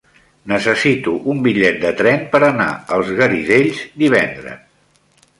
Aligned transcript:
Necessito 0.51 1.11
un 1.33 1.41
bitllet 1.47 1.75
de 1.83 1.91
tren 1.99 2.23
per 2.31 2.41
anar 2.47 2.69
als 2.95 3.11
Garidells 3.19 3.83
divendres. 4.05 4.65